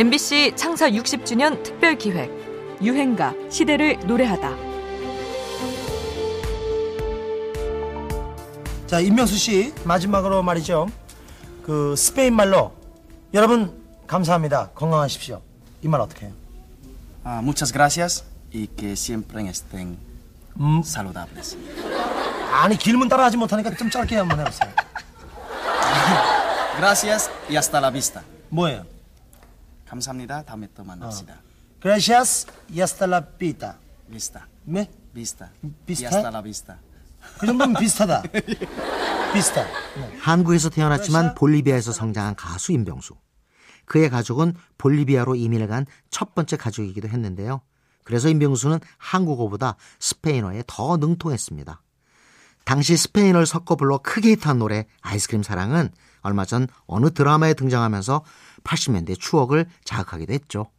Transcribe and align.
MBC 0.00 0.54
창사 0.56 0.88
60주년 0.88 1.62
특별 1.62 1.94
기획 1.98 2.30
유행가 2.82 3.34
시대를 3.50 3.98
노래하다. 4.06 4.56
자, 8.86 9.00
임명수 9.00 9.36
씨 9.36 9.74
마지막으로 9.84 10.42
말이죠. 10.42 10.88
그 11.62 11.94
스페인 11.96 12.34
말로 12.34 12.72
여러분 13.34 13.78
감사합니다. 14.06 14.70
건강하십시오. 14.74 15.42
이 15.84 15.88
말 15.88 16.00
어떻게 16.00 16.24
해요? 16.26 16.32
Ah, 17.22 17.40
muchas 17.42 17.70
gracias 17.70 18.24
y 18.54 18.68
que 18.74 18.92
siempre 18.92 19.42
estén 19.50 19.98
음, 20.58 20.80
saludables. 20.82 21.58
아니 22.54 22.78
길문 22.78 23.10
따라하지 23.10 23.36
못하니까 23.36 23.74
좀 23.76 23.90
짧게 23.90 24.16
한번 24.16 24.40
해보세요. 24.40 24.70
Gracias 26.80 27.28
y 27.50 27.56
hasta 27.56 27.80
la 27.80 27.90
vista. 27.92 28.22
뭐예요? 28.48 28.86
감사합니다. 29.90 30.42
다음에 30.44 30.68
또 30.74 30.84
만납시다. 30.84 31.42
Gracias 31.82 32.46
y 32.70 32.78
hasta 32.80 33.06
la 33.06 33.26
vista. 33.38 33.76
Vista. 34.08 34.46
네? 34.64 34.88
Vista. 35.12 35.50
Vista? 35.86 36.06
Y 36.06 36.14
hasta 36.14 36.28
la 36.30 36.42
vista. 36.42 36.78
그 37.38 37.46
정도면 37.46 37.74
비슷하다. 37.80 38.22
비슷하. 39.34 39.62
네. 39.64 40.16
한국에서 40.20 40.70
태어났지만 40.70 41.34
볼리비아에서 41.34 41.92
성장한 41.92 42.36
가수 42.36 42.72
임병수. 42.72 43.14
그의 43.84 44.08
가족은 44.08 44.54
볼리비아로 44.78 45.34
이민을 45.34 45.66
간 45.66 45.84
첫 46.10 46.34
번째 46.34 46.56
가족이기도 46.56 47.08
했는데요. 47.08 47.60
그래서 48.04 48.28
임병수는 48.28 48.78
한국어보다 48.98 49.76
스페인어에 49.98 50.64
더 50.66 50.96
능통했습니다. 50.96 51.82
당시 52.64 52.96
스페인어를 52.96 53.46
섞어 53.46 53.74
불러 53.76 53.98
크게 53.98 54.30
히트한 54.32 54.58
노래 54.58 54.86
아이스크림 55.00 55.42
사랑은 55.42 55.90
얼마 56.22 56.44
전 56.44 56.66
어느 56.86 57.10
드라마에 57.10 57.54
등장하면서 57.54 58.24
80년대 58.64 59.18
추억을 59.18 59.66
자극하기도 59.84 60.32
했죠. 60.32 60.70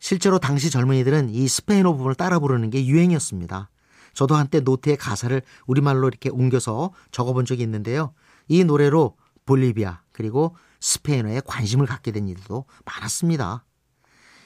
실제로 0.00 0.38
당시 0.38 0.70
젊은이들은 0.70 1.30
이 1.30 1.48
스페인어 1.48 1.92
부분을 1.92 2.14
따라 2.14 2.38
부르는 2.38 2.70
게 2.70 2.86
유행이었습니다. 2.86 3.70
저도 4.14 4.36
한때 4.36 4.60
노트에 4.60 4.96
가사를 4.96 5.42
우리말로 5.66 6.08
이렇게 6.08 6.30
옮겨서 6.30 6.92
적어본 7.10 7.44
적이 7.44 7.62
있는데요. 7.62 8.12
이 8.48 8.64
노래로 8.64 9.16
볼리비아 9.46 10.02
그리고 10.12 10.56
스페인어에 10.80 11.42
관심을 11.46 11.86
갖게 11.86 12.12
된 12.12 12.28
일도 12.28 12.64
많았습니다. 12.84 13.64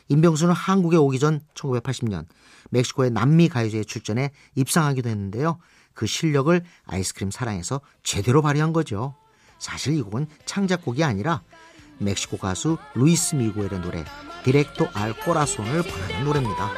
임병수는 0.09 0.53
한국에 0.53 0.97
오기 0.97 1.19
전 1.19 1.41
1980년 1.55 2.27
멕시코의 2.71 3.11
남미 3.11 3.48
가요제에 3.48 3.85
출전해 3.85 4.31
입상하기도 4.55 5.09
했는데요. 5.09 5.59
그 5.95 6.07
실력을 6.07 6.63
아이스크림 6.85 7.31
사랑에서 7.31 7.81
제대로 8.03 8.43
발휘한 8.43 8.73
거죠. 8.73 9.15
사실 9.63 9.97
이 9.97 10.03
곡은 10.03 10.27
창작곡이 10.45 11.05
아니라 11.05 11.41
멕시코 11.99 12.37
가수 12.37 12.79
루이스 12.95 13.37
미구엘의 13.37 13.81
노래 13.81 14.05
디렉토 14.43 14.89
알 14.93 15.13
꼬라손을 15.13 15.85
번하는 15.85 16.25
노래입니다. 16.25 16.71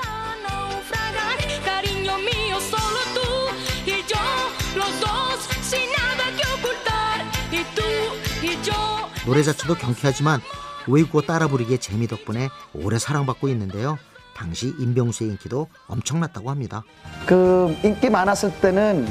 노래 9.25 9.43
자체도 9.43 9.77
경쾌하지만 9.77 10.43
외국어 10.87 11.23
따라 11.23 11.49
부르기의 11.49 11.79
재미 11.79 12.07
덕분에 12.07 12.51
오래 12.75 12.99
사랑받고 12.99 13.49
있는데요. 13.49 13.97
당시 14.37 14.75
임병수의 14.79 15.31
인기도 15.31 15.69
엄청났다고 15.87 16.51
합니다. 16.51 16.85
그 17.25 17.75
인기 17.83 18.11
많았을 18.11 18.61
때는 18.61 19.07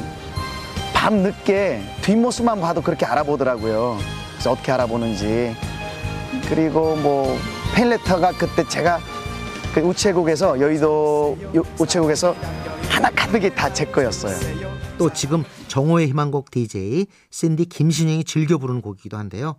밤 1.03 1.17
늦게 1.17 1.81
뒷모습만 2.01 2.61
봐도 2.61 2.81
그렇게 2.81 3.05
알아보더라고요. 3.05 3.97
그래서 4.31 4.51
어떻게 4.53 4.71
알아보는지. 4.71 5.53
그리고 6.47 6.95
뭐 6.95 7.37
팬레터가 7.75 8.31
그때 8.37 8.65
제가 8.65 9.01
그 9.73 9.81
우체국에서 9.81 10.61
여의도 10.61 11.37
요- 11.55 11.63
우체국에서 11.77 12.33
하나 12.87 13.09
가득이 13.09 13.53
다 13.53 13.67
제 13.73 13.83
거였어요. 13.83 14.33
또 14.97 15.11
지금 15.11 15.43
정호의 15.67 16.07
희망곡 16.07 16.49
DJ 16.51 17.07
샌디 17.31 17.65
김신영이 17.65 18.23
즐겨 18.23 18.57
부르는 18.57 18.79
곡이기도 18.81 19.17
한데요. 19.17 19.57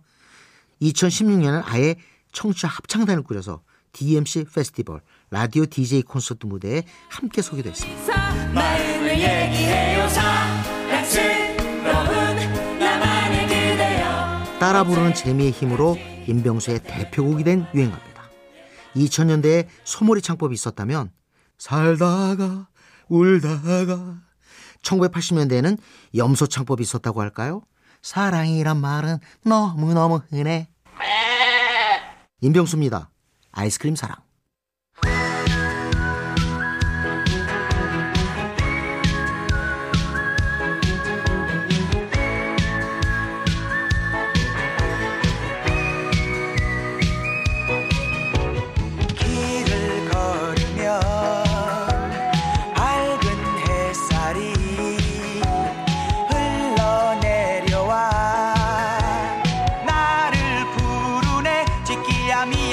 2016년엔 0.81 1.61
아예 1.63 1.93
청취자 2.31 2.67
합창단을 2.69 3.21
꾸려서 3.21 3.61
DMC 3.93 4.45
페스티벌 4.51 5.01
라디오 5.29 5.67
DJ 5.67 6.01
콘서트 6.01 6.47
무대에 6.47 6.81
함께 7.07 7.43
했습니다. 7.69 8.15
따라 14.65 14.83
부르는 14.83 15.13
재미의 15.13 15.51
힘으로 15.51 15.95
임병수의 16.25 16.81
대표곡이 16.81 17.43
된 17.43 17.67
유행가입니다. 17.75 18.23
2000년대에 18.95 19.67
소몰이 19.83 20.23
창법이 20.23 20.55
있었다면 20.55 21.11
살다가 21.59 22.67
울다가 23.07 24.23
1980년대에는 24.81 25.77
염소 26.15 26.47
창법이 26.47 26.81
있었다고 26.81 27.21
할까요? 27.21 27.61
사랑이란 28.01 28.81
말은 28.81 29.19
너무너무 29.43 30.21
흔해. 30.31 30.67
임병수입니다. 32.41 33.11
아이스크림 33.51 33.95
사랑. 33.95 34.24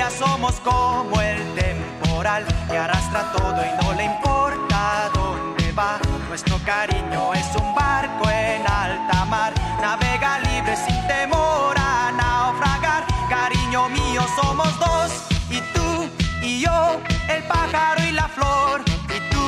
Mía 0.02 0.10
somos 0.10 0.58
como 0.60 1.20
el 1.20 1.54
temporal 1.54 2.44
que 2.68 2.76
arrastra 2.76 3.32
todo 3.32 3.60
y 3.62 3.84
no 3.84 3.92
le 3.94 4.04
importa 4.04 5.10
dónde 5.14 5.70
va. 5.72 6.00
Nuestro 6.28 6.58
cariño 6.64 7.32
es 7.34 7.46
un 7.60 7.74
barco 7.74 8.28
en 8.28 8.62
alta 8.66 9.24
mar 9.26 9.52
navega 9.80 10.40
libre 10.40 10.74
sin 10.76 11.06
temor 11.06 11.76
a 11.78 12.10
naufragar. 12.16 13.04
Cariño 13.28 13.88
mío 13.90 14.22
somos 14.40 14.70
dos 14.80 15.10
y 15.50 15.60
tú 15.72 16.10
y 16.42 16.60
yo 16.60 17.00
el 17.28 17.42
pájaro 17.44 18.02
y 18.02 18.12
la 18.12 18.28
flor. 18.28 18.82
Y 19.16 19.18
tú 19.32 19.44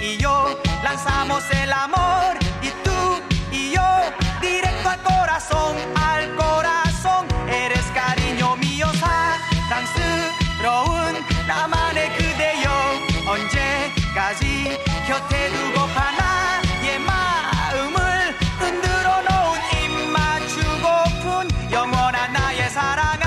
y 0.00 0.16
yo 0.16 0.58
lanzamos 0.82 1.44
el 1.62 1.72
amor 1.72 2.32
y 2.60 2.70
tú 2.84 2.98
y 3.52 3.70
yo 3.70 3.88
directo 4.40 4.88
al 4.88 5.02
corazón 5.02 6.01
곁에 15.12 15.50
두고 15.50 15.78
하나 15.80 16.62
의 16.82 16.98
마음을 17.00 18.00
흔들어 18.58 19.20
놓은 19.20 19.60
입 19.76 20.10
맞추고픈 20.10 21.70
영원한 21.70 22.32
나의 22.32 22.70
사랑아 22.70 23.26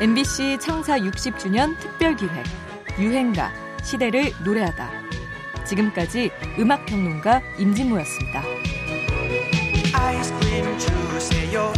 MBC 0.00 0.58
창사 0.60 0.96
60주년 0.96 1.76
특별 1.80 2.14
기획 2.14 2.44
유행가 3.00 3.50
시대를 3.82 4.30
노래하다. 4.44 4.88
지금까지 5.64 6.30
음악 6.60 6.86
평론가 6.86 7.42
임진모였습니다. 7.58 8.44
아이스크림 9.92 10.78
주세요 10.78 11.72